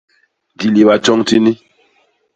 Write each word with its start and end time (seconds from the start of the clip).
Diliba 0.59 0.95
tjoñ 1.03 1.19
tini. 1.27 1.51